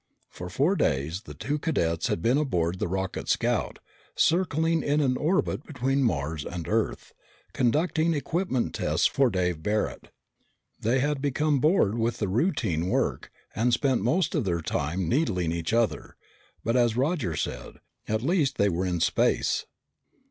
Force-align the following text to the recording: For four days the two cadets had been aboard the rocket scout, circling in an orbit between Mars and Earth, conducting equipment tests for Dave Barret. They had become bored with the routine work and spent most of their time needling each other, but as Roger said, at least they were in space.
For 0.31 0.49
four 0.49 0.75
days 0.75 1.21
the 1.25 1.35
two 1.35 1.59
cadets 1.59 2.07
had 2.07 2.23
been 2.23 2.39
aboard 2.39 2.79
the 2.79 2.87
rocket 2.87 3.29
scout, 3.29 3.77
circling 4.15 4.81
in 4.81 4.99
an 4.99 5.15
orbit 5.15 5.63
between 5.63 6.01
Mars 6.01 6.43
and 6.43 6.67
Earth, 6.67 7.13
conducting 7.53 8.15
equipment 8.15 8.73
tests 8.73 9.05
for 9.05 9.29
Dave 9.29 9.61
Barret. 9.61 10.07
They 10.79 11.01
had 11.01 11.21
become 11.21 11.59
bored 11.59 11.99
with 11.99 12.17
the 12.17 12.27
routine 12.27 12.87
work 12.87 13.31
and 13.53 13.71
spent 13.75 14.01
most 14.01 14.33
of 14.33 14.43
their 14.43 14.61
time 14.61 15.07
needling 15.07 15.51
each 15.51 15.71
other, 15.71 16.15
but 16.63 16.75
as 16.75 16.97
Roger 16.97 17.35
said, 17.35 17.75
at 18.07 18.23
least 18.23 18.57
they 18.57 18.69
were 18.69 18.87
in 18.87 19.01
space. 19.01 19.67